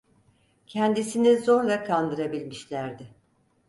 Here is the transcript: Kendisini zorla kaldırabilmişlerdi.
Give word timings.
Kendisini 0.67 1.37
zorla 1.37 1.83
kaldırabilmişlerdi. 1.83 3.15